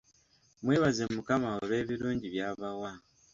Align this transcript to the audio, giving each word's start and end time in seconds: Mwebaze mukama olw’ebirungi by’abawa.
Mwebaze 0.63 1.03
mukama 1.15 1.47
olw’ebirungi 1.57 2.27
by’abawa. 2.33 2.91